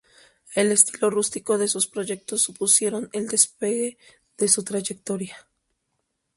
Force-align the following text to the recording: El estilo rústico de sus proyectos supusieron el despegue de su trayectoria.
El 0.55 0.71
estilo 0.71 1.11
rústico 1.11 1.59
de 1.59 1.67
sus 1.67 1.85
proyectos 1.85 2.41
supusieron 2.41 3.11
el 3.13 3.27
despegue 3.27 3.99
de 4.39 4.47
su 4.47 4.63
trayectoria. 4.63 5.47